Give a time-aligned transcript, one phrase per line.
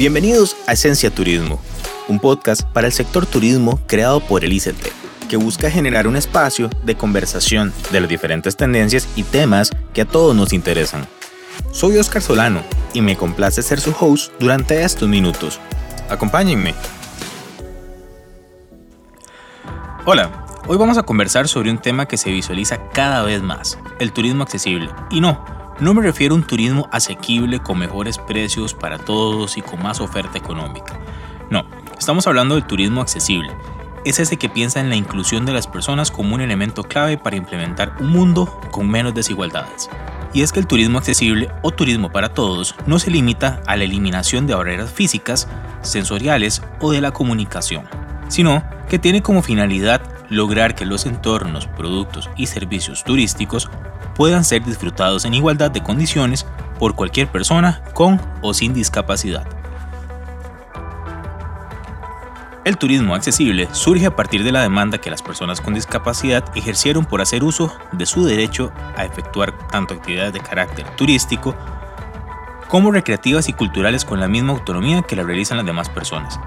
[0.00, 1.60] Bienvenidos a Esencia Turismo,
[2.08, 4.88] un podcast para el sector turismo creado por el ICT,
[5.28, 10.04] que busca generar un espacio de conversación de las diferentes tendencias y temas que a
[10.06, 11.06] todos nos interesan.
[11.70, 12.62] Soy Oscar Solano
[12.94, 15.60] y me complace ser su host durante estos minutos.
[16.08, 16.74] Acompáñenme.
[20.06, 24.12] Hola, hoy vamos a conversar sobre un tema que se visualiza cada vez más, el
[24.12, 24.88] turismo accesible.
[25.10, 29.62] Y no, no me refiero a un turismo asequible con mejores precios para todos y
[29.62, 30.98] con más oferta económica.
[31.48, 31.64] No,
[31.98, 33.50] estamos hablando del turismo accesible.
[34.04, 37.36] Es ese que piensa en la inclusión de las personas como un elemento clave para
[37.36, 39.88] implementar un mundo con menos desigualdades.
[40.32, 43.84] Y es que el turismo accesible o turismo para todos no se limita a la
[43.84, 45.48] eliminación de barreras físicas,
[45.82, 47.84] sensoriales o de la comunicación,
[48.30, 53.68] sino que tiene como finalidad lograr que los entornos, productos y servicios turísticos
[54.14, 56.46] puedan ser disfrutados en igualdad de condiciones
[56.78, 59.46] por cualquier persona con o sin discapacidad.
[62.64, 67.06] El turismo accesible surge a partir de la demanda que las personas con discapacidad ejercieron
[67.06, 71.56] por hacer uso de su derecho a efectuar tanto actividades de carácter turístico
[72.68, 76.38] como recreativas y culturales con la misma autonomía que la realizan las demás personas.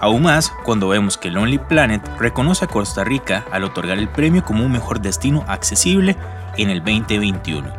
[0.00, 4.42] Aún más cuando vemos que Lonely Planet reconoce a Costa Rica al otorgar el premio
[4.42, 6.16] como un mejor destino accesible
[6.56, 7.70] en el 2021.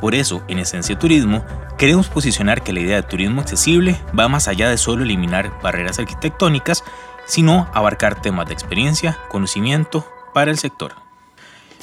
[0.00, 1.44] Por eso, en Esencia Turismo,
[1.78, 5.98] queremos posicionar que la idea de turismo accesible va más allá de solo eliminar barreras
[5.98, 6.84] arquitectónicas,
[7.26, 10.94] sino abarcar temas de experiencia, conocimiento para el sector.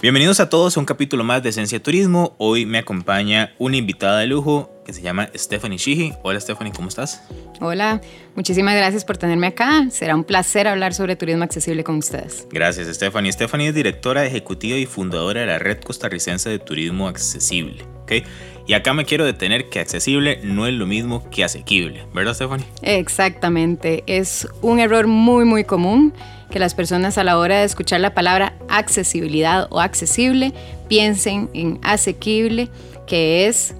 [0.01, 2.33] Bienvenidos a todos a un capítulo más de Esencia Turismo.
[2.37, 6.13] Hoy me acompaña una invitada de lujo que se llama Stephanie Shihi.
[6.23, 7.21] Hola Stephanie, ¿cómo estás?
[7.61, 8.01] Hola,
[8.35, 9.87] muchísimas gracias por tenerme acá.
[9.91, 12.47] Será un placer hablar sobre turismo accesible con ustedes.
[12.49, 13.31] Gracias Stephanie.
[13.31, 17.85] Stephanie es directora ejecutiva y fundadora de la Red Costarricense de Turismo Accesible.
[18.01, 18.23] ¿okay?
[18.65, 22.65] Y acá me quiero detener que accesible no es lo mismo que asequible, ¿verdad Stephanie?
[22.81, 26.15] Exactamente, es un error muy muy común
[26.49, 30.51] que las personas a la hora de escuchar la palabra accesibilidad o accesible
[30.87, 32.69] piensen en asequible,
[33.05, 33.75] que es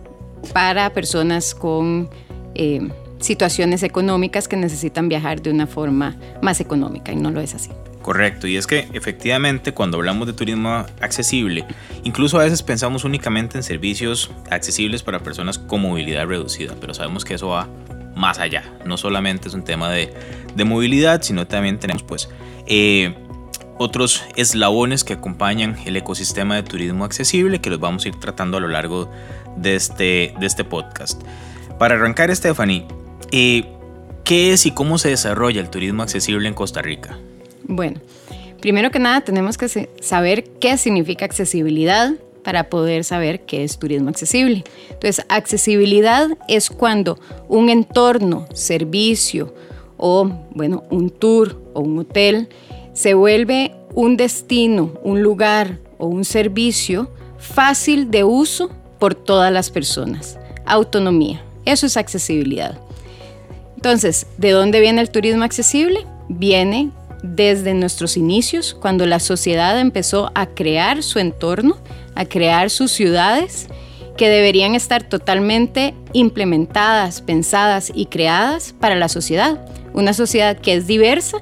[0.53, 2.09] para personas con
[2.55, 2.89] eh,
[3.19, 7.69] situaciones económicas que necesitan viajar de una forma más económica y no lo es así.
[8.01, 11.65] Correcto, y es que efectivamente cuando hablamos de turismo accesible,
[12.03, 17.25] incluso a veces pensamos únicamente en servicios accesibles para personas con movilidad reducida, pero sabemos
[17.25, 17.67] que eso va
[18.15, 20.13] más allá, no solamente es un tema de,
[20.55, 22.29] de movilidad, sino también tenemos pues
[22.67, 23.13] eh,
[23.77, 28.57] otros eslabones que acompañan el ecosistema de turismo accesible que los vamos a ir tratando
[28.57, 29.11] a lo largo de
[29.63, 31.21] este, de este podcast.
[31.77, 32.85] Para arrancar, Stephanie,
[33.31, 33.65] eh,
[34.23, 37.17] ¿qué es y cómo se desarrolla el turismo accesible en Costa Rica?
[37.63, 37.99] Bueno,
[38.61, 44.09] primero que nada tenemos que saber qué significa accesibilidad para poder saber qué es turismo
[44.09, 44.63] accesible.
[44.89, 49.53] Entonces, accesibilidad es cuando un entorno, servicio,
[49.97, 52.49] o, bueno, un tour o un hotel,
[52.93, 59.69] se vuelve un destino, un lugar o un servicio fácil de uso por todas las
[59.69, 60.37] personas.
[60.65, 62.77] Autonomía, eso es accesibilidad.
[63.75, 66.05] Entonces, ¿de dónde viene el turismo accesible?
[66.27, 66.91] Viene
[67.23, 71.77] desde nuestros inicios, cuando la sociedad empezó a crear su entorno,
[72.15, 73.67] a crear sus ciudades,
[74.17, 79.59] que deberían estar totalmente implementadas, pensadas y creadas para la sociedad
[79.93, 81.37] una sociedad que es diversa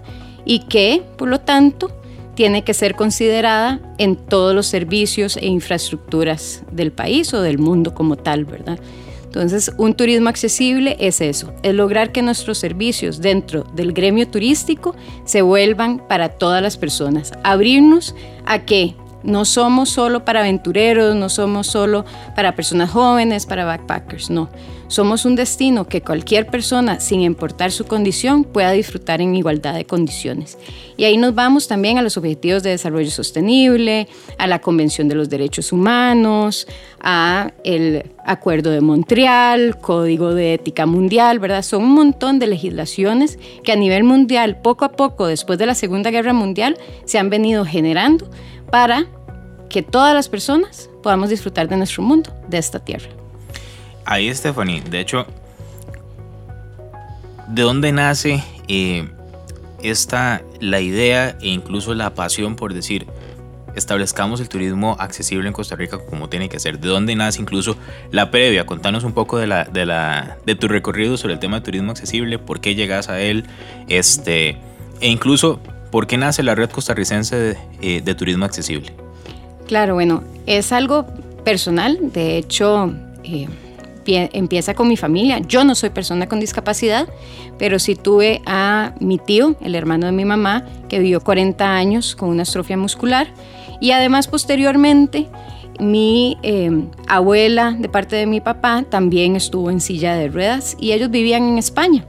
[0.46, 1.92] y que, por lo tanto,
[2.38, 7.96] tiene que ser considerada en todos los servicios e infraestructuras del país o del mundo
[7.96, 8.80] como tal, ¿verdad?
[9.24, 14.96] Entonces, un turismo accesible es eso, es lograr que nuestros servicios dentro del gremio turístico
[15.26, 18.14] se vuelvan para todas las personas, abrirnos
[18.46, 18.94] a que
[19.24, 22.06] no somos solo para aventureros, no somos solo
[22.36, 24.50] para personas jóvenes, para backpackers, no.
[24.90, 29.86] Somos un destino que cualquier persona, sin importar su condición, pueda disfrutar en igualdad de
[29.86, 30.58] condiciones.
[30.96, 34.08] Y ahí nos vamos también a los Objetivos de Desarrollo Sostenible,
[34.38, 36.68] a la Convención de los Derechos Humanos,
[37.02, 41.64] a el Acuerdo de Montreal, Código de Ética Mundial, ¿verdad?
[41.64, 45.76] Son un montón de legislaciones que a nivel mundial, poco a poco, después de la
[45.76, 48.30] Segunda Guerra Mundial, se han venido generando
[48.72, 49.06] para
[49.70, 53.10] que todas las personas podamos disfrutar de nuestro mundo, de esta tierra.
[54.06, 55.26] Ahí, Stephanie, de hecho,
[57.48, 59.10] ¿de dónde nace eh,
[59.84, 63.06] esta, la idea e incluso la pasión por decir,
[63.76, 66.80] establezcamos el turismo accesible en Costa Rica como tiene que ser?
[66.80, 67.76] ¿De dónde nace incluso
[68.12, 68.66] la previa?
[68.66, 71.92] Contanos un poco de, la, de, la, de tu recorrido sobre el tema de turismo
[71.92, 73.46] accesible, por qué llegas a él,
[73.90, 74.58] este,
[75.02, 75.60] e incluso
[75.92, 78.92] por qué nace la red costarricense de, eh, de turismo accesible.
[79.68, 81.06] Claro, bueno, es algo
[81.44, 82.94] personal, de hecho...
[83.24, 83.48] Eh,
[84.08, 85.40] empieza con mi familia.
[85.40, 87.08] Yo no soy persona con discapacidad,
[87.58, 92.16] pero sí tuve a mi tío, el hermano de mi mamá, que vivió 40 años
[92.16, 93.28] con una astrofia muscular.
[93.82, 95.28] Y además posteriormente
[95.80, 100.94] mi em, abuela de parte de mi papá también estuvo en silla de ruedas y
[100.94, 102.04] ellos vivían en España.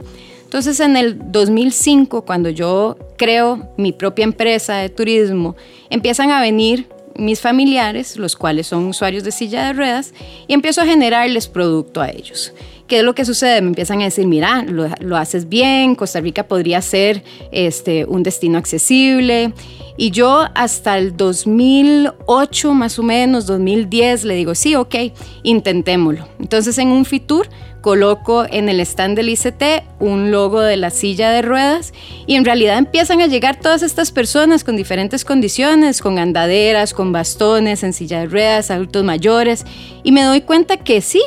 [0.49, 5.55] Entonces en el 2005, cuando yo creo mi propia empresa de turismo,
[5.91, 10.11] empiezan a venir mis familiares, los cuales son usuarios de silla de ruedas,
[10.47, 12.51] y empiezo a generarles producto a ellos.
[12.89, 13.61] ¿Qué es lo que sucede?
[13.61, 18.57] Me empiezan a decir, mira, lo, haces bien, Costa Rica podría ser este, un destino
[18.57, 19.53] accesible.
[19.95, 24.95] Y yo hasta el 2008, más o menos, 2010, le digo, sí, ok,
[25.43, 26.27] intentémoslo.
[26.39, 27.47] Entonces en un Fitur
[27.81, 29.63] coloco en el stand del ICT
[29.99, 31.93] un logo de la silla de ruedas
[32.27, 37.11] y en realidad empiezan a llegar todas estas personas con diferentes condiciones, con andaderas, con
[37.11, 39.65] bastones, en silla de ruedas, adultos mayores
[40.03, 41.21] y me doy cuenta que sí,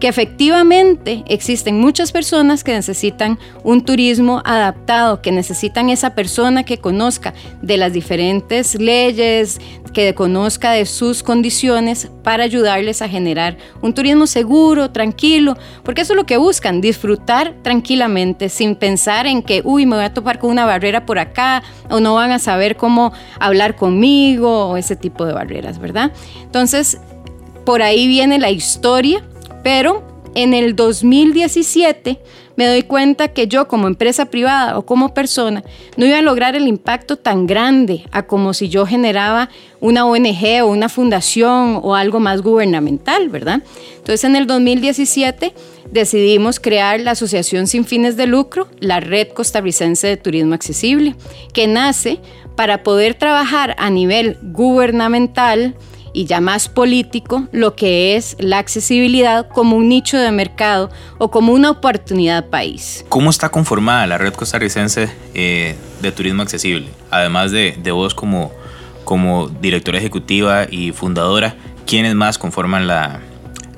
[0.00, 6.78] que efectivamente existen muchas personas que necesitan un turismo adaptado, que necesitan esa persona que
[6.78, 9.60] conozca de las diferentes leyes,
[9.92, 16.12] que conozca de sus condiciones para ayudarles a generar un turismo seguro, tranquilo, porque eso
[16.12, 20.38] es lo que buscan, disfrutar tranquilamente sin pensar en que, uy, me voy a topar
[20.38, 24.96] con una barrera por acá o no van a saber cómo hablar conmigo o ese
[24.96, 26.12] tipo de barreras, ¿verdad?
[26.42, 26.98] Entonces,
[27.64, 29.24] por ahí viene la historia
[29.64, 30.04] pero
[30.36, 32.20] en el 2017
[32.56, 35.64] me doy cuenta que yo como empresa privada o como persona
[35.96, 39.48] no iba a lograr el impacto tan grande a como si yo generaba
[39.80, 43.62] una ONG o una fundación o algo más gubernamental, ¿verdad?
[43.96, 45.54] Entonces en el 2017
[45.90, 51.16] decidimos crear la Asociación Sin Fines de Lucro, la Red Costarricense de Turismo Accesible,
[51.52, 52.20] que nace
[52.56, 55.74] para poder trabajar a nivel gubernamental,
[56.14, 61.30] y ya más político lo que es la accesibilidad como un nicho de mercado o
[61.30, 63.04] como una oportunidad país.
[63.10, 66.88] ¿Cómo está conformada la red costarricense eh, de turismo accesible?
[67.10, 68.52] Además de, de vos como,
[69.04, 71.56] como directora ejecutiva y fundadora,
[71.86, 73.20] ¿quiénes más conforman la,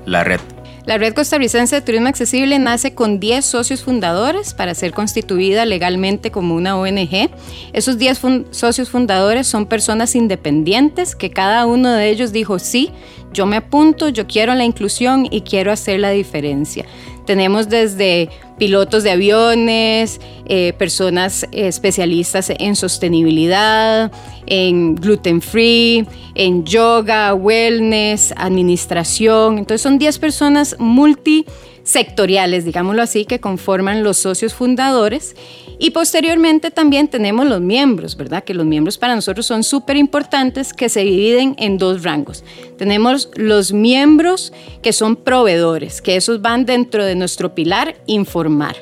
[0.04, 0.40] la red?
[0.86, 6.30] La Red Costarricense de Turismo Accesible nace con 10 socios fundadores para ser constituida legalmente
[6.30, 7.28] como una ONG.
[7.72, 8.20] Esos 10
[8.52, 12.92] socios fundadores son personas independientes que cada uno de ellos dijo, sí,
[13.32, 16.84] yo me apunto, yo quiero la inclusión y quiero hacer la diferencia.
[17.26, 24.12] Tenemos desde pilotos de aviones, eh, personas especialistas en sostenibilidad,
[24.46, 29.58] en gluten free, en yoga, wellness, administración.
[29.58, 35.34] Entonces son 10 personas multisectoriales, digámoslo así, que conforman los socios fundadores
[35.78, 38.44] y posteriormente también tenemos los miembros, ¿verdad?
[38.44, 42.44] Que los miembros para nosotros son súper importantes, que se dividen en dos rangos.
[42.78, 44.52] Tenemos los miembros
[44.82, 48.76] que son proveedores, que esos van dentro de nuestro pilar informar,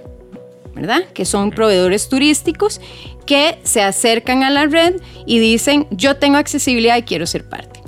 [0.74, 1.04] ¿verdad?
[1.12, 2.80] Que son proveedores turísticos
[3.26, 7.80] que se acercan a la red y dicen, yo tengo accesibilidad y quiero ser parte.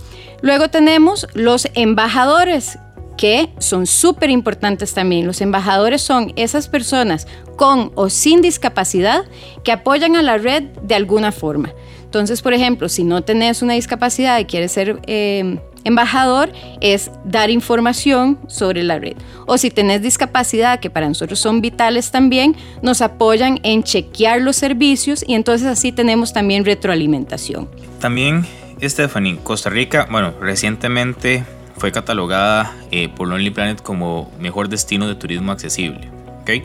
[0.42, 2.78] Luego tenemos los embajadores,
[3.16, 5.26] que son súper importantes también.
[5.26, 9.24] Los embajadores son esas personas con o sin discapacidad
[9.64, 11.72] que apoyan a la red de alguna forma.
[12.04, 17.50] Entonces, por ejemplo, si no tenés una discapacidad y quieres ser eh, embajador, es dar
[17.50, 19.16] información sobre la red.
[19.46, 24.56] O si tenés discapacidad, que para nosotros son vitales también, nos apoyan en chequear los
[24.56, 27.68] servicios y entonces así tenemos también retroalimentación.
[28.00, 28.44] También,
[28.82, 31.44] Stephanie, Costa Rica, bueno, recientemente
[31.78, 36.08] fue catalogada eh, por Lonely Planet como mejor destino de turismo accesible.
[36.42, 36.64] ¿okay?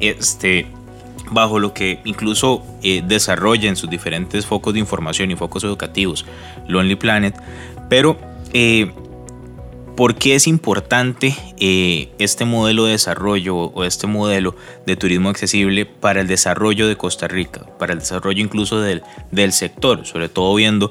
[0.00, 0.66] Este,
[1.30, 6.24] bajo lo que incluso eh, desarrolla en sus diferentes focos de información y focos educativos
[6.68, 7.34] Lonely Planet.
[7.88, 8.16] Pero,
[8.52, 8.92] eh,
[9.96, 16.20] ¿por qué es importante este modelo de desarrollo o este modelo de turismo accesible para
[16.20, 20.06] el desarrollo de Costa Rica, para el desarrollo incluso del, del sector?
[20.06, 20.90] Sobre todo viendo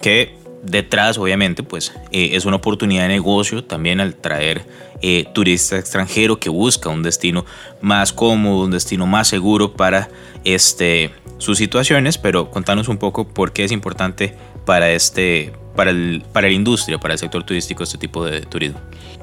[0.00, 4.64] que detrás, obviamente, pues eh, es una oportunidad de negocio también al traer
[5.02, 7.44] eh, turista extranjero que busca un destino
[7.80, 10.08] más cómodo, un destino más seguro para
[10.44, 14.34] este, sus situaciones, pero contanos un poco por qué es importante
[14.64, 18.78] para, este, para, el, para la industria, para el sector turístico, este tipo de turismo.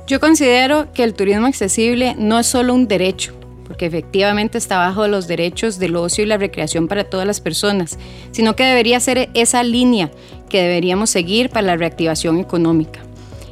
[0.08, 3.34] Yo considero que el turismo accesible no es solo un derecho,
[3.68, 7.98] porque efectivamente está bajo los derechos del ocio y la recreación para todas las personas,
[8.32, 10.12] sino que debería ser esa línea
[10.50, 13.00] que deberíamos seguir para la reactivación económica.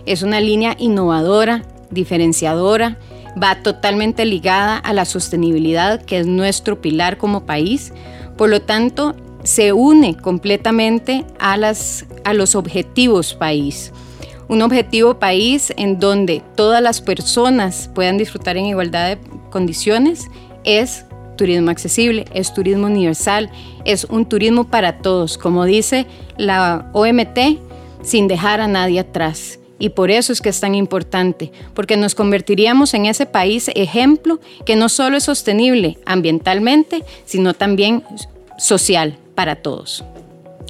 [0.06, 2.98] Es una línea innovadora, diferenciadora,
[3.42, 7.94] va totalmente ligada a la sostenibilidad, que es nuestro pilar como país.
[8.38, 11.58] Por lo tanto, se une completamente a,
[12.34, 13.92] los objetivos país.
[14.48, 19.18] un objetivo país en donde todas las personas puedan disfrutar en igualdad de
[19.52, 20.28] condiciones
[20.64, 21.06] es
[21.38, 23.50] turismo accesible, es turismo universal,
[23.86, 26.06] es un turismo para todos, como dice
[26.38, 27.60] la OMT,
[28.02, 29.60] sin dejar a nadie atrás.
[29.78, 34.40] Y por eso es que es tan importante, porque nos convertiríamos en ese país ejemplo
[34.66, 38.04] que no solo es sostenible ambientalmente, sino también
[38.58, 40.04] social para todos.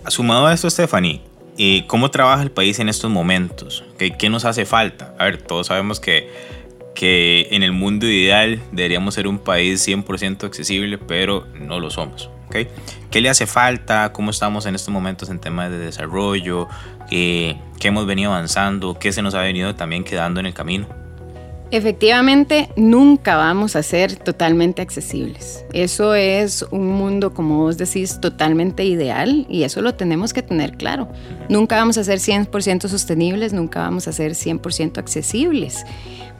[0.10, 1.24] Sumado a esto, Stephanie,
[1.58, 3.84] ¿y ¿cómo trabaja el país en estos momentos?
[3.98, 5.16] ¿Qué, ¿Qué, nos hace falta?
[5.18, 6.32] A ver, todos sabemos que,
[6.94, 12.30] que en el mundo ideal deberíamos ser un país 100% accesible, pero no lo somos.
[12.46, 12.68] ¿okay?
[13.10, 14.14] ¿Qué le hace falta?
[14.14, 16.68] ¿Cómo estamos en estos momentos en temas de desarrollo?
[17.10, 19.00] ¿Qué, qué hemos venido avanzando?
[19.00, 20.88] ¿Qué se nos ha venido también quedando en el camino?
[21.72, 25.66] Efectivamente, nunca vamos a ser totalmente accesibles.
[25.72, 30.78] Eso es un mundo, como vos decís, totalmente ideal y eso lo tenemos que tener
[30.78, 31.10] claro.
[31.48, 35.86] Nunca vamos a ser 100% sostenibles, nunca vamos a ser 100% accesibles.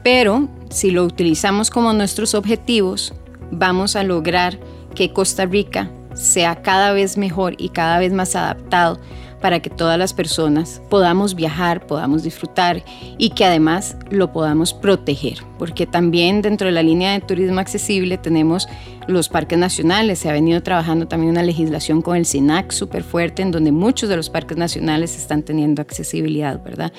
[0.02, 3.14] Pero si lo utilizamos como nuestros objetivos,
[3.52, 4.58] vamos a lograr
[4.96, 8.98] que Costa Rica sea cada vez mejor y cada vez más adaptado
[9.40, 12.82] para que todas las personas podamos viajar, podamos disfrutar
[13.18, 18.18] y que además lo podamos proteger, porque también dentro de la línea de turismo accesible
[18.18, 18.68] tenemos
[19.06, 23.42] los parques nacionales, se ha venido trabajando también una legislación con el SINAC súper fuerte
[23.42, 26.92] en donde muchos de los parques nacionales están teniendo accesibilidad, ¿verdad?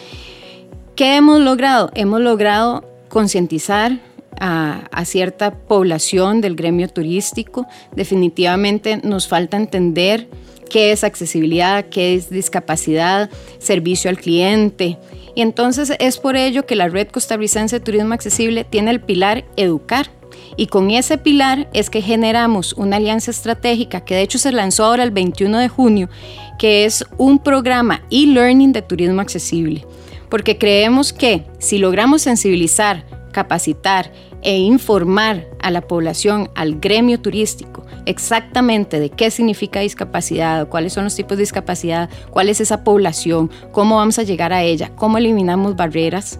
[0.96, 1.90] ¿Qué hemos logrado?
[1.94, 4.00] Hemos logrado concientizar
[4.40, 7.68] a, a, cierta población del gremio turístico.
[7.96, 10.28] Definitivamente nos falta entender
[10.72, 14.98] qué es accesibilidad, qué es discapacidad, servicio al cliente.
[15.36, 19.44] Y entonces es por ello que la Red Costarricense de Turismo Accesible tiene el pilar
[19.58, 20.10] Educar.
[20.56, 24.86] Y con ese pilar es que generamos una alianza estratégica que de hecho se lanzó
[24.86, 26.10] ahora el 21 de junio,
[26.58, 29.86] que es un programa e-learning de turismo accesible.
[30.30, 37.86] Porque creemos que si logramos sensibilizar, capacitar e informar a la población, al gremio turístico,
[38.06, 43.50] exactamente de qué significa discapacidad, cuáles son los tipos de discapacidad, cuál es esa población,
[43.72, 46.40] cómo vamos a llegar a ella, cómo eliminamos barreras,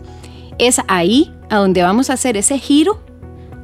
[0.58, 3.02] es ahí a donde vamos a hacer ese giro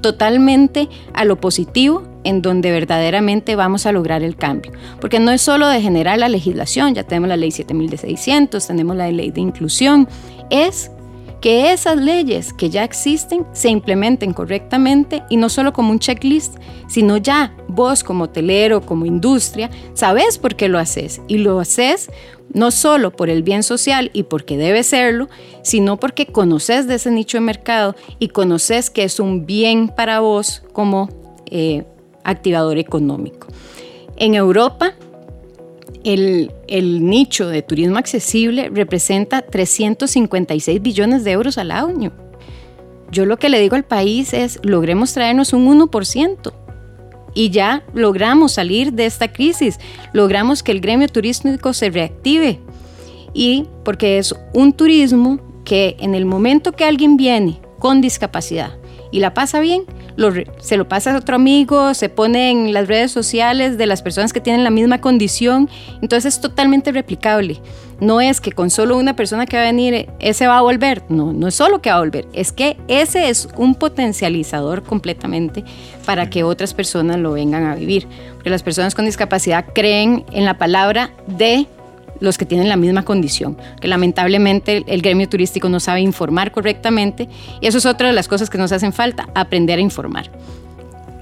[0.02, 4.72] totalmente a lo positivo en donde verdaderamente vamos a lograr el cambio.
[5.00, 9.10] Porque no es solo de generar la legislación, ya tenemos la ley 7600, tenemos la
[9.12, 10.08] ley de inclusión,
[10.50, 10.92] es
[11.42, 16.56] que esas leyes que ya existen se implementen correctamente y no solo como un checklist,
[16.88, 22.10] sino ya vos como hotelero, como industria, sabes por qué lo haces y lo haces
[22.54, 25.28] no solo por el bien social y porque debe serlo,
[25.64, 30.22] sino porque conoces de ese nicho de mercado y conoces que es un bien para
[30.22, 31.10] vos como
[31.48, 31.84] eh,
[32.24, 33.48] activador económico.
[34.16, 34.94] En Europa,
[36.04, 36.52] el,
[37.10, 42.12] nicho de turismo accesible representa 356 billones de euros al año.
[43.12, 46.54] Yo lo que le digo al país es, logremos traernos un 1%
[47.34, 49.80] y ya logramos salir de esta crisis,
[50.14, 52.60] logramos que el gremio turístico se reactive.
[53.34, 58.78] Y porque es un turismo que en el momento que alguien viene con discapacidad
[59.12, 59.84] y la pasa bien,
[60.60, 64.34] se lo pasa a otro amigo, se pone en las redes sociales de las personas
[64.34, 65.70] que tienen la misma condición,
[66.02, 67.62] entonces es totalmente replicable.
[68.00, 71.02] No es que con solo una persona que va a venir, ese va a volver,
[71.10, 75.64] no, no es solo que va a volver, es que ese es un potencializador completamente
[76.06, 78.08] para que otras personas lo vengan a vivir.
[78.36, 81.68] Porque las personas con discapacidad creen en la palabra de
[82.20, 87.28] los que tienen la misma condición, que lamentablemente el gremio turístico no sabe informar correctamente
[87.62, 90.32] y eso es otra de las cosas que nos hacen falta, aprender a informar.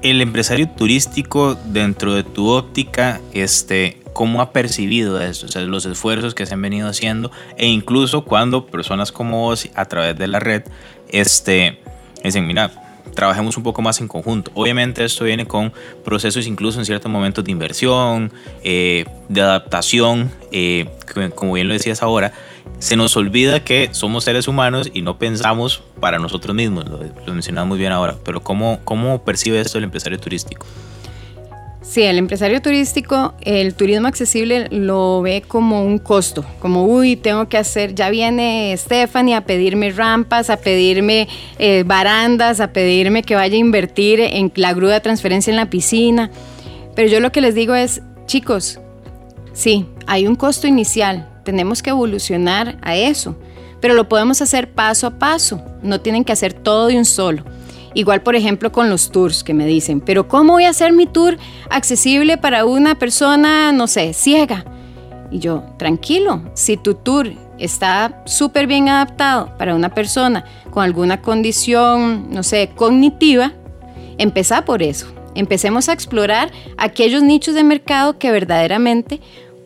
[0.01, 5.47] El empresario turístico dentro de tu óptica, este, ¿cómo ha percibido eso?
[5.61, 10.17] Los esfuerzos que se han venido haciendo e incluso cuando personas como vos a través
[10.17, 10.63] de la red,
[11.09, 11.79] este,
[12.23, 12.84] dicen, mira,
[13.15, 14.51] trabajemos un poco más en conjunto.
[14.53, 18.31] Obviamente esto viene con procesos incluso en ciertos momentos de inversión,
[18.63, 20.87] eh, de adaptación, eh,
[21.33, 22.33] como bien lo decías ahora,
[22.79, 27.65] se nos olvida que somos seres humanos y no pensamos para nosotros mismos, lo, mencionaba
[27.65, 30.65] muy bien ahora, pero ¿cómo, ¿cómo percibe esto el empresario turístico?
[31.87, 37.47] Sí, el empresario turístico, el turismo accesible lo ve como un costo, como, uy, tengo
[37.47, 41.27] que hacer, ya viene Stephanie a pedirme rampas, a pedirme
[41.59, 45.69] eh, barandas, a pedirme que vaya a invertir en la grúa de transferencia en la
[45.69, 46.31] piscina.
[46.95, 48.79] Pero yo lo que les digo es, chicos,
[49.53, 53.37] sí, hay un costo inicial, tenemos que evolucionar a eso,
[53.79, 57.45] pero lo podemos hacer paso a paso, no tienen que hacer todo de un solo.
[57.95, 61.07] Igual, por ejemplo, con los tours que me dicen, pero ¿cómo voy a hacer mi
[61.07, 61.37] tour
[61.69, 64.65] accesible para una persona, no sé, ciega?
[65.31, 71.21] Y yo, tranquilo, si tu tour está súper bien adaptado para una persona con alguna
[71.21, 73.53] condición, no sé, cognitiva,
[74.17, 75.07] empezá por eso.
[75.33, 79.21] Empecemos a explorar aquellos nichos de mercado que verdaderamente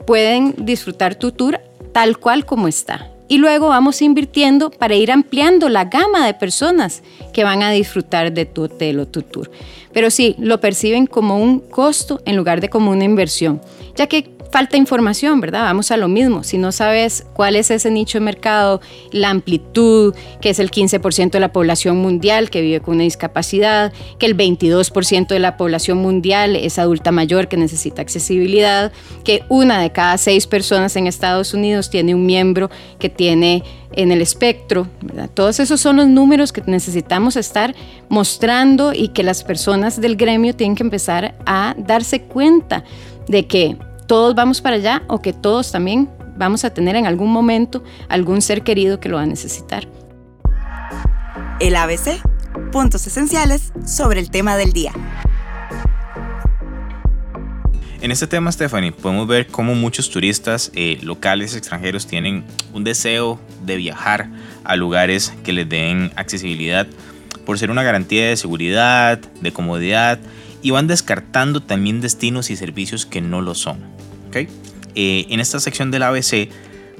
[0.06, 1.60] pueden disfrutar tu tour
[1.94, 3.10] tal cual como está.
[3.30, 8.34] Y luego vamos invirtiendo para ir ampliando la gama de personas que van a disfrutar
[8.34, 9.50] de tu hotel o tu tour.
[9.94, 13.62] Pero sí, lo perciben como un costo en lugar de como una inversión,
[13.96, 15.64] ya que falta información, ¿verdad?
[15.64, 16.44] Vamos a lo mismo.
[16.44, 21.32] Si no sabes cuál es ese nicho de mercado, la amplitud, que es el 15%
[21.32, 26.00] de la población mundial que vive con una discapacidad, que el 22% de la población
[26.00, 28.92] mundial es adulta mayor que necesita accesibilidad,
[29.24, 33.64] que una de cada seis personas en Estados Unidos tiene un miembro que tiene
[33.94, 34.88] en el espectro.
[35.34, 37.76] Todos esos son los números que necesitamos estar
[38.08, 42.84] mostrando y que las personas del gremio tienen que empezar a darse cuenta
[43.28, 43.78] de que
[44.10, 48.42] todos vamos para allá o que todos también vamos a tener en algún momento algún
[48.42, 49.88] ser querido que lo va a necesitar.
[51.60, 52.20] El ABC,
[52.72, 54.94] puntos esenciales sobre el tema del día.
[58.02, 63.40] En este tema, Stephanie, podemos ver cómo muchos turistas eh, locales extranjeros tienen un deseo
[63.64, 64.32] de viajar
[64.64, 66.88] a lugares que les den accesibilidad
[67.46, 70.18] por ser una garantía de seguridad, de comodidad
[70.64, 73.99] y van descartando también destinos y servicios que no lo son.
[74.36, 76.50] Eh, en esta sección del ABC,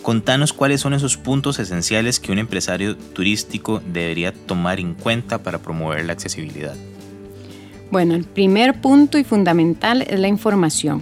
[0.02, 5.60] contanos cuáles son esos puntos esenciales que un empresario turístico debería tomar en cuenta para
[5.60, 6.76] promover la accesibilidad.
[7.92, 11.02] Bueno, el primer punto y fundamental es la información.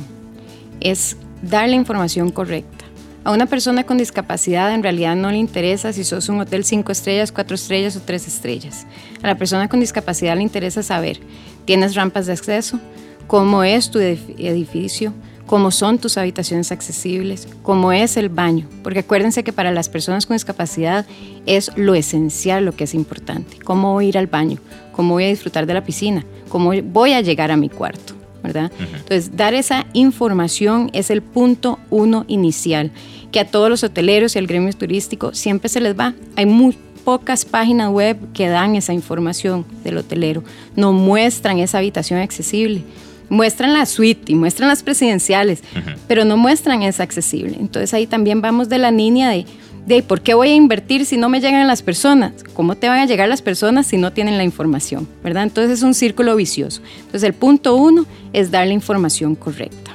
[0.79, 2.85] Es dar la información correcta.
[3.27, 6.89] A una persona con discapacidad en realidad no le interesa si sos un hotel 5
[6.93, 8.87] estrellas, 4 estrellas o 3 estrellas.
[9.21, 11.19] A la persona con discapacidad le interesa saber,
[11.65, 12.79] ¿tienes rampas de acceso?
[13.27, 15.13] ¿Cómo es tu edificio?
[15.47, 20.27] Cómo son tus habitaciones accesibles, cómo es el baño, porque acuérdense que para las personas
[20.27, 21.07] con discapacidad
[21.47, 24.59] es lo esencial, lo que es importante, cómo voy a ir al baño,
[24.91, 28.71] cómo voy a disfrutar de la piscina, cómo voy a llegar a mi cuarto, ¿verdad?
[28.79, 32.91] Entonces, dar esa información es el punto uno inicial,
[33.31, 36.13] que a todos los hoteleros y al gremio turístico siempre se les va.
[36.35, 40.43] Hay muy pocas páginas web que dan esa información del hotelero,
[40.75, 42.83] no muestran esa habitación accesible
[43.29, 45.61] muestran la suite y muestran las presidenciales,
[46.07, 47.57] pero no muestran es accesible.
[47.59, 49.45] Entonces ahí también vamos de la línea de,
[49.85, 52.99] de por qué voy a invertir si no me llegan las personas, cómo te van
[52.99, 55.43] a llegar las personas si no tienen la información, ¿verdad?
[55.43, 56.81] Entonces es un círculo vicioso.
[56.97, 59.91] Entonces el punto uno es dar la información correcta.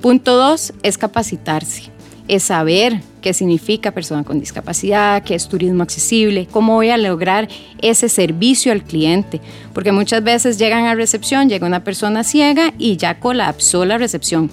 [0.00, 1.90] Punto dos es capacitarse
[2.30, 7.48] es saber qué significa persona con discapacidad, qué es turismo accesible, cómo voy a lograr
[7.82, 9.40] ese servicio al cliente,
[9.74, 14.48] porque muchas veces llegan a recepción, llega una persona ciega y ya colapsó la recepción.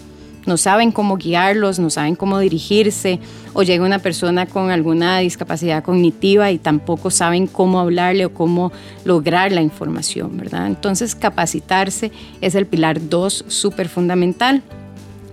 [0.48, 3.20] No saben cómo guiarlos, no saben cómo dirigirse,
[3.54, 8.72] o llega una persona con alguna discapacidad cognitiva y tampoco saben cómo hablarle o cómo
[9.06, 10.66] lograr la información, ¿verdad?
[10.66, 12.12] Entonces capacitarse
[12.42, 14.64] es el pilar 2 súper fundamental.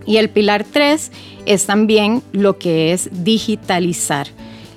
[0.07, 1.11] Y el pilar 3
[1.47, 4.29] es también lo que es digitalizar.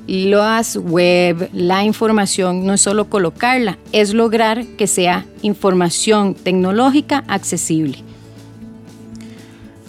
[0.08, 8.04] Las web, la información, no es solo colocarla, es lograr que sea información tecnológica accesible.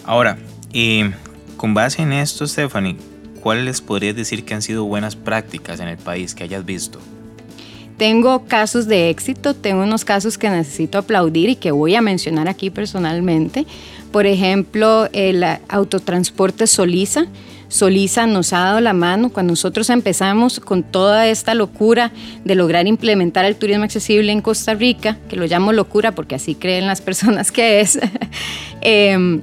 [0.03, 0.37] Ahora,
[0.73, 1.11] eh,
[1.55, 2.97] con base en esto, Stephanie,
[3.41, 6.99] ¿cuáles podrías decir que han sido buenas prácticas en el país que hayas visto?
[7.97, 12.47] Tengo casos de éxito, tengo unos casos que necesito aplaudir y que voy a mencionar
[12.47, 13.65] aquí personalmente.
[14.11, 17.27] Por ejemplo, el autotransporte Solisa.
[17.67, 22.11] Solisa nos ha dado la mano cuando nosotros empezamos con toda esta locura
[22.43, 26.55] de lograr implementar el turismo accesible en Costa Rica, que lo llamo locura porque así
[26.55, 27.99] creen las personas que es.
[28.81, 29.41] Em,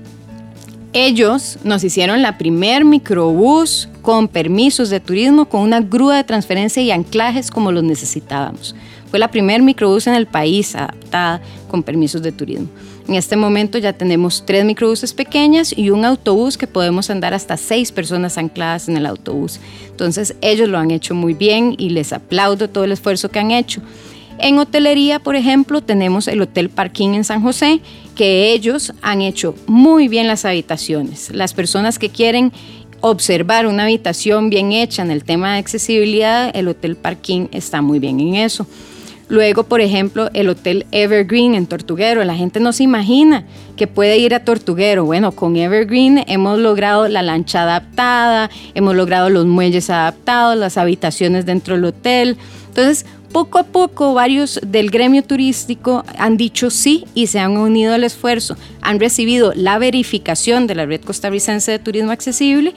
[0.93, 6.83] ellos nos hicieron la primer microbús con permisos de turismo, con una grúa de transferencia
[6.83, 8.75] y anclajes como los necesitábamos.
[9.11, 12.69] Fue la primer microbús en el país adaptada con permisos de turismo.
[13.09, 17.57] En este momento ya tenemos tres microbuses pequeñas y un autobús que podemos andar hasta
[17.57, 19.61] seis personas ancladas en el autobús.
[19.89, 23.53] Entonces ellos lo han hecho muy bien y les aplaudo todo el esfuerzo que han
[23.53, 23.81] hecho.
[24.39, 27.81] En hotelería, por ejemplo, tenemos el Hotel Parking en San José,
[28.17, 31.31] que ellos han hecho muy bien las habitaciones.
[31.31, 32.53] Las personas que quieren
[33.01, 37.99] observar una habitación bien hecha en el tema de accesibilidad, el Hotel Parking está muy
[37.99, 38.67] bien en eso.
[39.29, 42.23] Luego, por ejemplo, el Hotel Evergreen en Tortuguero.
[42.25, 43.45] La gente no se imagina
[43.77, 45.05] que puede ir a Tortuguero.
[45.05, 51.45] Bueno, con Evergreen hemos logrado la lancha adaptada, hemos logrado los muelles adaptados, las habitaciones
[51.45, 52.37] dentro del hotel.
[52.69, 57.95] Entonces, poco a poco varios del gremio turístico han dicho sí y se han unido
[57.95, 58.57] al esfuerzo.
[58.81, 62.75] Han recibido la verificación de la Red Costarricense de Turismo Accesible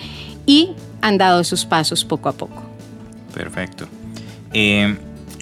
[0.47, 2.63] y han dado sus pasos poco a poco.
[3.35, 3.87] Perfecto.
[4.51, 4.97] Eh,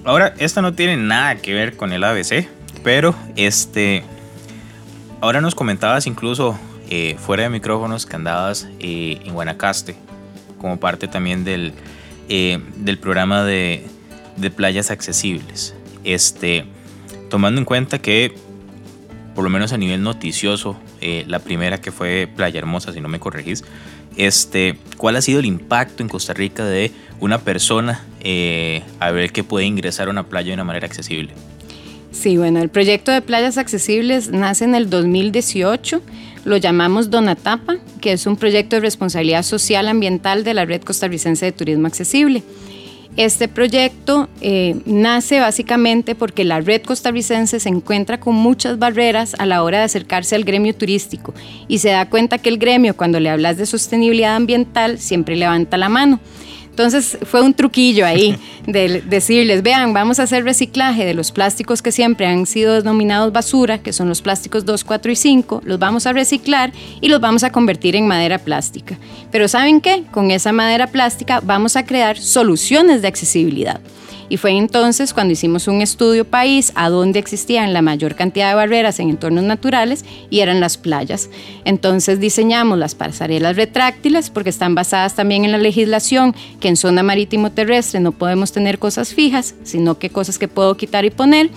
[0.07, 2.47] ahora, esto no tiene nada que ver con el ABC,
[2.81, 4.03] pero este,
[5.19, 6.57] ahora nos comentabas incluso
[6.89, 9.97] eh, fuera de micrófonos que andabas eh, en Guanacaste
[10.59, 11.73] como parte también del,
[12.29, 13.85] del programa de,
[14.37, 15.75] de, playas accesibles.
[16.03, 16.65] Este,
[17.29, 18.33] tomando en cuenta que,
[19.35, 20.77] por lo menos a nivel noticioso,
[21.27, 23.63] la primera que fue Playa Hermosa, si no me corregís,
[24.15, 29.31] este, ¿cuál ha sido el impacto en Costa Rica de una persona eh, a ver
[29.31, 31.33] que puede ingresar a una playa de una manera accesible?
[32.11, 36.01] Sí, bueno, el proyecto de playas accesibles nace en el 2018.
[36.45, 41.45] Lo llamamos Donatapa, que es un proyecto de responsabilidad social ambiental de la Red Costarricense
[41.45, 42.43] de Turismo Accesible.
[43.17, 49.47] Este proyecto eh, nace básicamente porque la red costarricense se encuentra con muchas barreras a
[49.47, 51.33] la hora de acercarse al gremio turístico
[51.67, 55.77] y se da cuenta que el gremio cuando le hablas de sostenibilidad ambiental siempre levanta
[55.77, 56.19] la mano.
[56.77, 58.37] Entonces fue un truquillo ahí
[58.67, 63.33] de decirles, vean, vamos a hacer reciclaje de los plásticos que siempre han sido denominados
[63.33, 67.19] basura, que son los plásticos 2, 4 y 5, los vamos a reciclar y los
[67.19, 68.99] vamos a convertir en madera plástica.
[69.31, 70.03] Pero ¿saben qué?
[70.11, 73.81] Con esa madera plástica vamos a crear soluciones de accesibilidad.
[74.29, 78.55] Y fue entonces cuando hicimos un estudio país a donde existían la mayor cantidad de
[78.55, 81.29] barreras en entornos naturales y eran las playas.
[81.65, 87.03] Entonces diseñamos las pasarelas retráctiles porque están basadas también en la legislación que en zona
[87.03, 91.49] marítimo terrestre no podemos tener cosas fijas, sino que cosas que puedo quitar y poner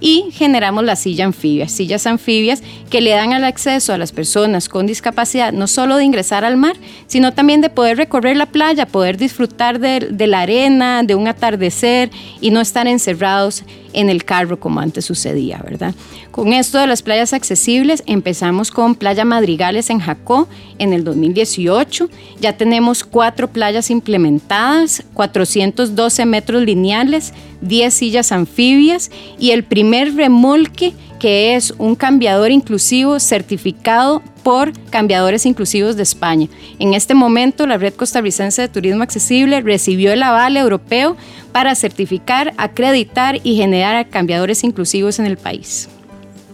[0.00, 4.68] y generamos las sillas anfibias, sillas anfibias que le dan el acceso a las personas
[4.68, 8.86] con discapacidad no solo de ingresar al mar, sino también de poder recorrer la playa,
[8.86, 14.24] poder disfrutar de, de la arena, de un atardecer y no estar encerrados en el
[14.24, 15.94] carro como antes sucedía, ¿verdad?
[16.30, 20.48] Con esto de las playas accesibles empezamos con Playa Madrigales en Jacó
[20.78, 22.08] en el 2018.
[22.40, 30.94] Ya tenemos cuatro playas implementadas, 412 metros lineales, 10 sillas anfibias y el primer remolque
[31.18, 36.48] que es un cambiador inclusivo certificado por Cambiadores Inclusivos de España.
[36.78, 41.16] En este momento, la Red Costarricense de Turismo Accesible recibió el aval europeo
[41.52, 45.88] para certificar, acreditar y generar cambiadores inclusivos en el país.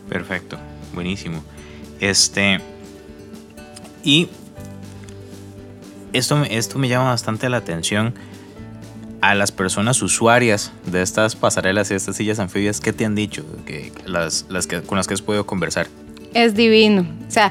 [0.09, 0.59] Perfecto,
[0.95, 1.43] buenísimo.
[2.01, 2.61] Este
[4.03, 4.29] y
[6.13, 8.15] esto, esto me llama bastante la atención
[9.25, 13.43] a las personas usuarias de estas pasarelas y estas sillas anfibias, ¿qué te han dicho
[13.65, 15.87] que las, las que, con las que has podido conversar?
[16.35, 17.07] Es divino.
[17.27, 17.51] O sea,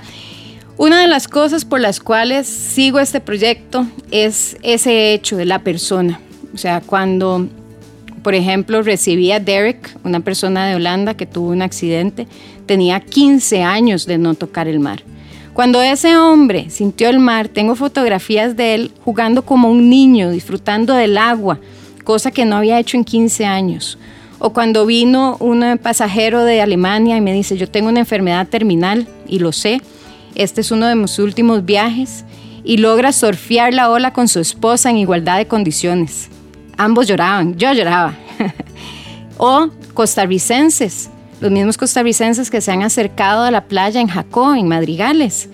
[0.78, 5.64] una de las cosas por las cuales sigo este proyecto es ese hecho de la
[5.64, 6.20] persona.
[6.54, 7.48] O sea, cuando,
[8.22, 12.28] por ejemplo, recibí a Derek, una persona de Holanda que tuvo un accidente,
[12.68, 15.02] tenía 15 años de no tocar el mar.
[15.54, 20.96] Cuando ese hombre sintió el mar, tengo fotografías de él jugando como un niño, disfrutando
[20.96, 21.60] del agua,
[22.04, 24.00] cosa que no había hecho en 15 años.
[24.40, 29.08] O cuando vino un pasajero de Alemania y me dice, yo tengo una enfermedad terminal
[29.28, 29.82] y lo sé,
[30.34, 32.26] este es uno de mis últimos viajes,
[32.64, 36.30] y logra surfear la ola con su esposa en igualdad de condiciones.
[36.78, 38.16] Ambos lloraban, yo lloraba.
[39.38, 41.12] o costarricenses
[41.44, 45.50] los mismos costarricenses que se han acercado a la playa en Jacó, en Madrigales,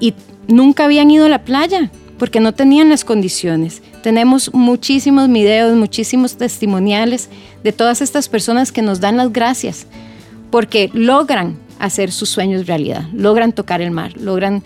[0.00, 0.12] y
[0.48, 1.88] nunca habían ido a la playa
[2.18, 3.80] porque no tenían las condiciones.
[4.02, 7.28] Tenemos muchísimos videos, muchísimos testimoniales
[7.62, 9.86] de todas estas personas que nos dan las gracias
[10.50, 14.64] porque logran hacer sus sueños realidad, logran tocar el mar, logran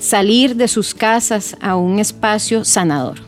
[0.00, 3.27] salir de sus casas a un espacio sanador.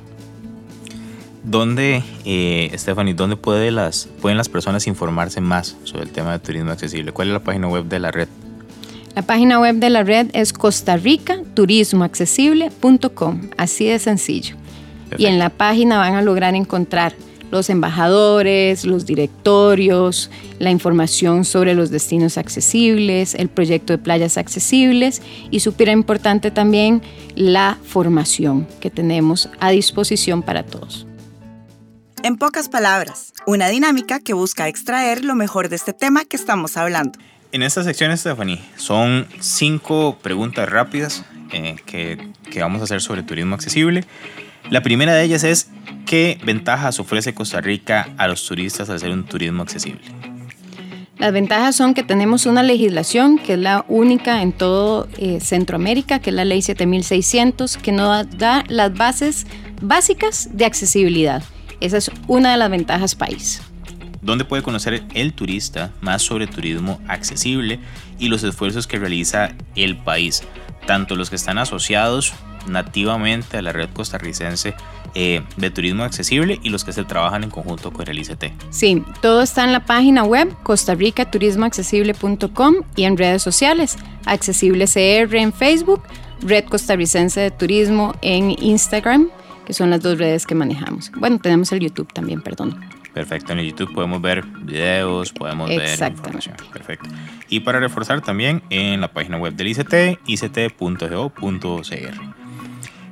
[1.43, 6.39] ¿Dónde, eh, Stephanie, dónde puede las, pueden las personas informarse más sobre el tema de
[6.39, 7.13] turismo accesible?
[7.13, 8.29] ¿Cuál es la página web de la red?
[9.15, 14.55] La página web de la red es costarricaturismoaccesible.com, así de sencillo.
[15.19, 17.17] Y en la página van a lograr encontrar
[17.51, 25.21] los embajadores, los directorios, la información sobre los destinos accesibles, el proyecto de playas accesibles
[25.51, 27.03] y súper importante también
[27.35, 31.09] la formación que tenemos a disposición para todos.
[32.23, 36.77] En pocas palabras, una dinámica que busca extraer lo mejor de este tema que estamos
[36.77, 37.19] hablando.
[37.51, 43.23] En esta sección, Stephanie, son cinco preguntas rápidas eh, que, que vamos a hacer sobre
[43.23, 44.05] turismo accesible.
[44.69, 45.71] La primera de ellas es,
[46.05, 50.03] ¿qué ventajas ofrece Costa Rica a los turistas al hacer un turismo accesible?
[51.17, 56.19] Las ventajas son que tenemos una legislación que es la única en todo eh, Centroamérica,
[56.19, 59.47] que es la ley 7600, que nos da las bases
[59.81, 61.43] básicas de accesibilidad.
[61.81, 63.63] Esa es una de las ventajas país.
[64.23, 67.81] ¿Dónde puede conocer el turista más sobre turismo accesible
[68.19, 70.43] y los esfuerzos que realiza el país,
[70.87, 72.35] tanto los que están asociados
[72.67, 74.75] nativamente a la red costarricense
[75.15, 78.53] eh, de turismo accesible y los que se trabajan en conjunto con el ICT.
[78.71, 85.53] Sí, todo está en la página web costarricaturismoaccesible.com y en redes sociales, Accesible CR en
[85.53, 86.03] Facebook,
[86.43, 89.31] Red Costarricense de Turismo en Instagram,
[89.71, 91.13] que son las dos redes que manejamos.
[91.13, 92.77] Bueno, tenemos el YouTube también, perdón.
[93.15, 96.57] Perfecto, en el YouTube podemos ver videos, podemos ver información.
[96.73, 97.09] Perfecto.
[97.49, 101.41] Y para reforzar también en la página web del ICT, ict.go.cr.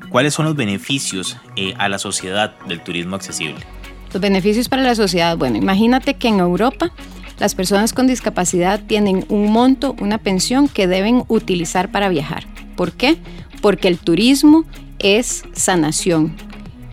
[0.09, 3.65] ¿Cuáles son los beneficios eh, a la sociedad del turismo accesible?
[4.13, 6.91] Los beneficios para la sociedad, bueno, imagínate que en Europa
[7.39, 12.43] las personas con discapacidad tienen un monto, una pensión que deben utilizar para viajar.
[12.75, 13.17] ¿Por qué?
[13.63, 14.65] Porque el turismo
[14.99, 16.35] es sanación,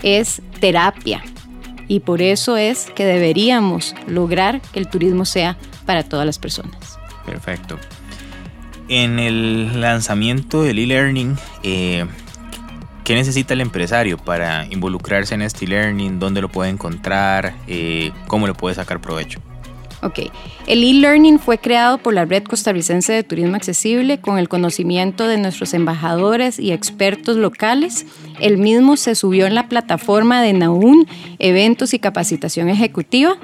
[0.04, 1.24] es terapia,
[1.88, 6.98] y por eso es que deberíamos lograr que el turismo sea para todas las personas.
[7.26, 7.78] Perfecto.
[8.88, 12.06] En el lanzamiento del e-learning, eh,
[13.04, 16.20] ¿qué necesita el empresario para involucrarse en este e-learning?
[16.20, 17.56] ¿Dónde lo puede encontrar?
[17.68, 19.41] Eh, ¿Cómo le puede sacar provecho?
[20.06, 20.20] Ok,
[20.68, 25.39] el e-learning fue creado por la Red Costarricense de Turismo Accesible con el conocimiento de
[25.39, 28.06] nuestros embajadores y expertos locales.
[28.39, 31.08] El mismo se subió en la plataforma de NAUN,
[31.39, 33.38] Eventos y Capacitación Ejecutiva.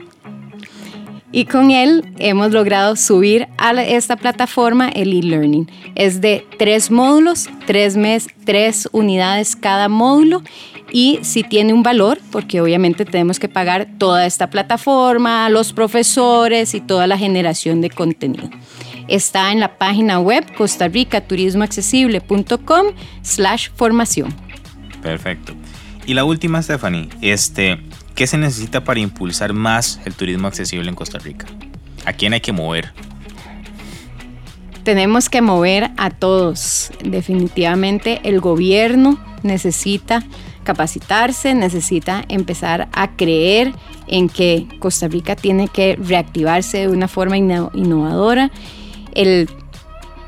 [1.32, 5.68] Y con él hemos logrado subir a esta plataforma el e-learning.
[5.96, 10.44] Es de tres módulos, tres, mes, tres unidades cada módulo
[10.92, 16.76] y si tiene un valor, porque obviamente tenemos que pagar toda esta plataforma, los profesores
[16.76, 18.50] y toda la generación de contenido.
[19.08, 22.88] Está en la página web costarricaturismoaccesible.com
[23.22, 24.34] slash formación.
[25.02, 25.54] Perfecto.
[26.06, 27.80] Y la última, Stephanie, este,
[28.16, 31.48] ¿qué se necesita para impulsar más el turismo accesible en Costa Rica?
[32.06, 32.92] ¿A quién hay que mover?
[34.84, 36.92] Tenemos que mover a todos.
[37.04, 40.24] Definitivamente el gobierno necesita
[40.64, 43.74] capacitarse, necesita empezar a creer
[44.08, 48.52] en que Costa Rica tiene que reactivarse de una forma innovadora.
[49.14, 49.50] El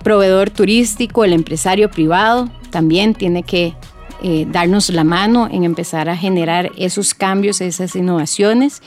[0.04, 3.76] proveedor turístico, el empresario privado también tiene que
[4.22, 8.82] eh, darnos la mano en empezar a generar esos cambios, esas innovaciones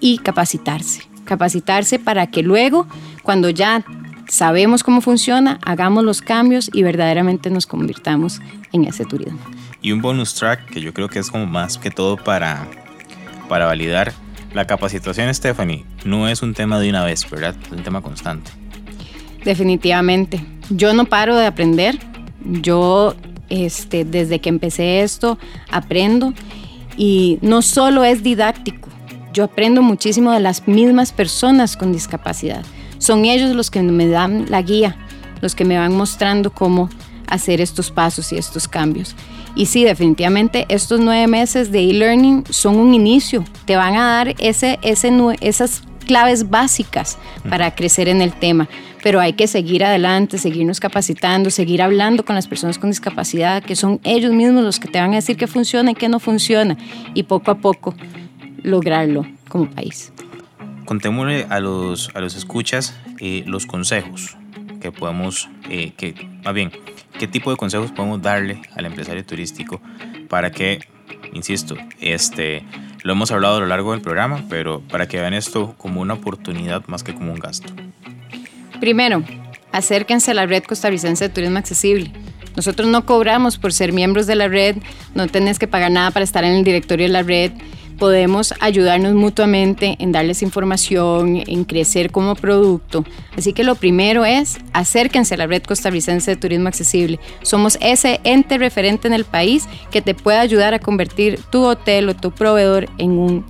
[0.00, 1.02] y capacitarse.
[1.24, 2.86] Capacitarse para que luego,
[3.22, 3.84] cuando ya
[4.28, 8.40] sabemos cómo funciona, hagamos los cambios y verdaderamente nos convirtamos
[8.72, 9.40] en ese turismo.
[9.86, 12.66] Y un bonus track que yo creo que es como más que todo para,
[13.48, 14.12] para validar
[14.52, 17.54] la capacitación, Stephanie, no es un tema de una vez, ¿verdad?
[17.64, 18.50] Es un tema constante.
[19.44, 20.44] Definitivamente.
[20.70, 22.00] Yo no paro de aprender.
[22.44, 23.14] Yo,
[23.48, 25.38] este, desde que empecé esto,
[25.70, 26.34] aprendo.
[26.96, 28.88] Y no solo es didáctico.
[29.32, 32.64] Yo aprendo muchísimo de las mismas personas con discapacidad.
[32.98, 34.96] Son ellos los que me dan la guía,
[35.40, 36.90] los que me van mostrando cómo
[37.28, 39.14] hacer estos pasos y estos cambios.
[39.56, 43.42] Y sí, definitivamente estos nueve meses de e-learning son un inicio.
[43.64, 48.68] Te van a dar ese, ese, esas claves básicas para crecer en el tema.
[49.02, 53.76] Pero hay que seguir adelante, seguirnos capacitando, seguir hablando con las personas con discapacidad, que
[53.76, 56.76] son ellos mismos los que te van a decir qué funciona y qué no funciona.
[57.14, 57.94] Y poco a poco
[58.62, 60.12] lograrlo como país.
[60.84, 64.36] Contémosle a los, a los escuchas eh, los consejos
[64.80, 66.14] que podemos, eh, que
[66.44, 66.72] más bien,
[67.18, 69.80] qué tipo de consejos podemos darle al empresario turístico
[70.28, 70.80] para que,
[71.32, 72.64] insisto, este,
[73.02, 76.14] lo hemos hablado a lo largo del programa, pero para que vean esto como una
[76.14, 77.72] oportunidad más que como un gasto.
[78.80, 79.22] Primero,
[79.72, 82.12] acérquense a la red costarricense de turismo accesible.
[82.56, 84.76] Nosotros no cobramos por ser miembros de la red,
[85.14, 87.52] no tenés que pagar nada para estar en el directorio de la red
[87.98, 93.04] podemos ayudarnos mutuamente en darles información, en crecer como producto.
[93.36, 97.18] Así que lo primero es acérquense a la red costarricense de turismo accesible.
[97.42, 102.08] Somos ese ente referente en el país que te puede ayudar a convertir tu hotel
[102.08, 103.44] o tu proveedor en un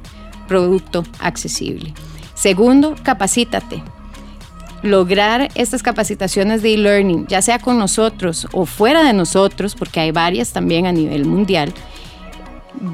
[0.47, 1.93] producto accesible.
[2.35, 3.83] Segundo, capacítate.
[4.83, 10.13] Lograr estas capacitaciones de e-learning, ya sea con nosotros o fuera de nosotros, porque hay
[10.13, 11.73] varias también a nivel mundial,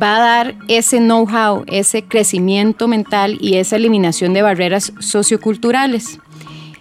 [0.01, 6.19] va a dar ese know-how, ese crecimiento mental y esa eliminación de barreras socioculturales.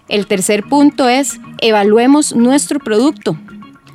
[0.08, 3.36] El tercer punto es evaluemos nuestro producto.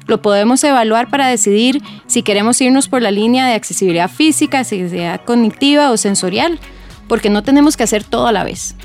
[0.08, 5.22] Lo podemos evaluar para decidir si queremos irnos por la línea de accesibilidad física, accesibilidad
[5.26, 6.60] cognitiva o sensorial,
[7.08, 8.76] porque no tenemos que hacer todo a la vez.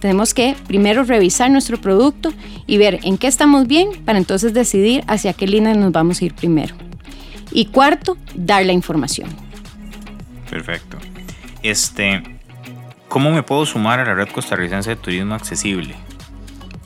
[0.00, 2.32] Tenemos que primero revisar nuestro producto
[2.66, 6.24] y ver en qué estamos bien para entonces decidir hacia qué línea nos vamos a
[6.24, 6.74] ir primero.
[7.52, 9.28] Y cuarto, dar la información.
[10.52, 10.98] Perfecto.
[11.62, 12.22] Este,
[13.08, 15.94] ¿cómo me puedo sumar a la red costarricense de turismo accesible?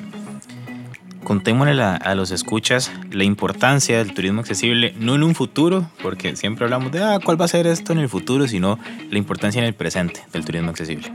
[1.23, 6.65] contémosle a, los escuchas la importancia del turismo accesible, no en un futuro, porque siempre
[6.65, 9.65] hablamos de ah, cuál va a ser esto en el futuro, sino la importancia en
[9.65, 11.11] el presente del turismo accesible.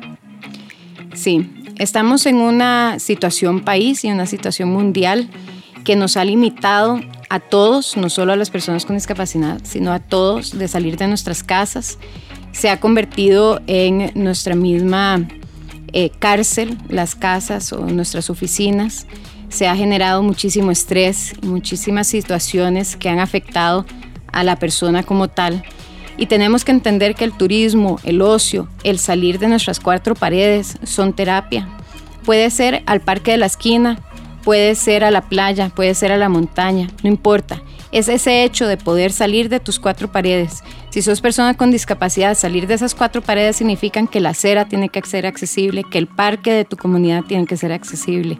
[1.15, 5.29] Sí, estamos en una situación país y una situación mundial
[5.87, 10.01] que nos ha limitado a todos, no solo a las personas con discapacidad, sino a
[10.01, 11.99] todos de salir de nuestras casas.
[12.51, 15.27] Se ha convertido en nuestra misma
[15.93, 19.07] eh, cárcel, las casas o nuestras oficinas
[19.49, 23.87] se ha generado muchísimo estrés y muchísimas situaciones que han afectado
[24.33, 25.63] a la persona como tal.
[26.19, 30.79] Y tenemos que entender que el turismo, el ocio, el salir de nuestras cuatro paredes
[30.83, 31.69] son terapia.
[32.25, 34.01] Puede ser al parque de la esquina,
[34.47, 37.63] puede ser a la playa, puede ser a la montaña, no importa.
[37.91, 40.63] Es ese hecho de poder salir de tus cuatro paredes.
[40.91, 44.89] Si sos persona con discapacidad, salir de esas cuatro paredes significa que la acera tiene
[44.89, 48.39] que ser accesible, que el parque de tu comunidad tiene que ser accesible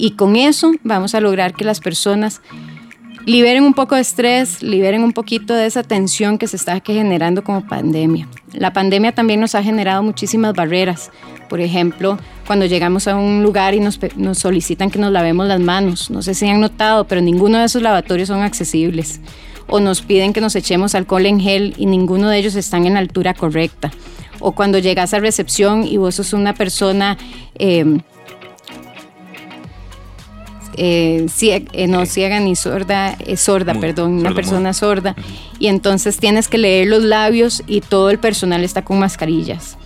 [0.00, 2.40] y con eso vamos a lograr que las personas
[3.26, 7.44] liberen un poco de estrés, liberen un poquito de esa tensión que se está generando
[7.44, 8.28] como pandemia.
[8.52, 11.10] La pandemia también nos ha generado muchísimas barreras.
[11.48, 15.60] Por ejemplo, cuando llegamos a un lugar y nos, nos, solicitan que nos lavemos las
[15.60, 16.10] manos.
[16.10, 19.20] No sé si han notado, pero ninguno de esos lavatorios son accesibles.
[19.66, 22.94] O nos piden que nos echemos alcohol en gel y ninguno de ellos están en
[22.94, 23.90] la altura correcta.
[24.40, 27.18] O cuando llegas a recepción y vos sos una persona...
[27.56, 28.00] Eh,
[30.76, 31.26] eh,
[31.72, 35.14] eh, no ciega ni sorda, es sorda, perdón, una persona sorda.
[35.58, 39.76] Y entonces tienes que leer los labios y todo el personal está con mascarillas.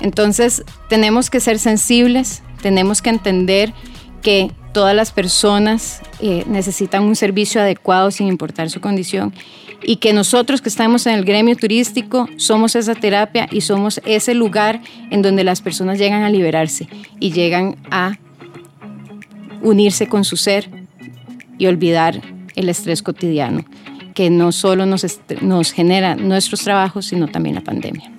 [0.00, 3.72] Entonces tenemos que ser sensibles, tenemos que entender
[4.22, 9.32] que todas las personas eh, necesitan un servicio adecuado sin importar su condición
[9.82, 14.34] y que nosotros que estamos en el gremio turístico somos esa terapia y somos ese
[14.34, 16.88] lugar en donde las personas llegan a liberarse
[17.20, 18.18] y llegan a
[19.62, 20.68] unirse con su ser
[21.58, 22.20] y olvidar
[22.54, 23.64] el estrés cotidiano
[24.18, 25.06] que no solo nos,
[25.42, 28.10] nos genera nuestros trabajos, sino también la pandemia.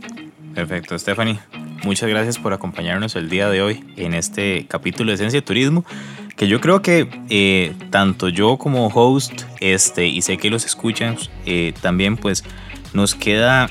[0.56, 1.40] Perfecto, Stephanie.
[1.84, 5.84] Muchas gracias por acompañarnos el día de hoy en este capítulo de Esencia de Turismo,
[6.38, 11.18] que yo creo que eh, tanto yo como host, este, y sé que los escuchan,
[11.46, 12.46] eh, también pues
[12.94, 13.70] nos queda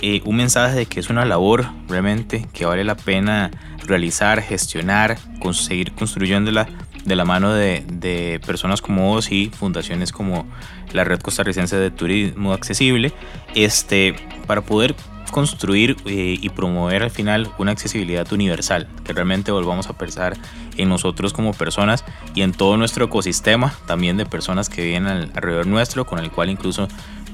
[0.00, 3.50] eh, un mensaje de que es una labor realmente que vale la pena
[3.86, 6.68] realizar, gestionar, conseguir construyéndola
[7.06, 10.46] de la mano de, personas como vos y fundaciones como
[10.92, 13.12] la Red Costarricense de Turismo Accesible,
[13.54, 14.16] este,
[14.46, 14.94] para poder
[15.30, 20.36] construir eh, y promover al final una accesibilidad universal, que realmente volvamos a pensar
[20.76, 25.66] en nosotros como personas y en todo nuestro ecosistema, también de personas que viven alrededor
[25.66, 26.88] nuestro, con el cual incluso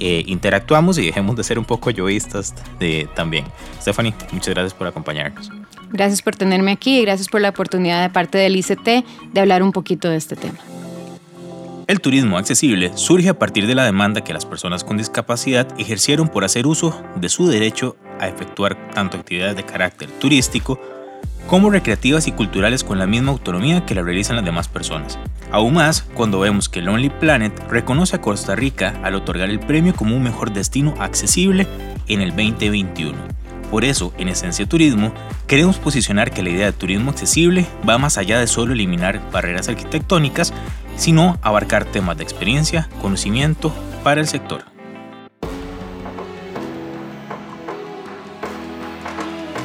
[0.05, 3.45] eh, interactuamos y dejemos de ser un poco egoístas de, también.
[3.81, 5.49] Stephanie, muchas gracias por acompañarnos.
[5.93, 9.63] Gracias por tenerme aquí y gracias por la oportunidad de parte del ICT de hablar
[9.63, 10.59] un poquito de este tema.
[11.87, 16.29] El turismo accesible surge a partir de la demanda que las personas con discapacidad ejercieron
[16.29, 20.81] por hacer uso de su derecho a efectuar tanto actividades de carácter turístico
[21.47, 25.19] como recreativas y culturales con la misma autonomía que la realizan las demás personas.
[25.51, 29.95] Aún más cuando vemos que Lonely Planet reconoce a Costa Rica al otorgar el premio
[29.95, 31.67] como un mejor destino accesible
[32.09, 33.17] en el 2021.
[33.71, 35.13] Por eso, en Esencia Turismo,
[35.47, 39.69] queremos posicionar que la idea de turismo accesible va más allá de solo eliminar barreras
[39.69, 40.53] arquitectónicas,
[40.97, 43.75] sino abarcar temas de experiencia, conocimiento
[44.05, 44.72] para el sector.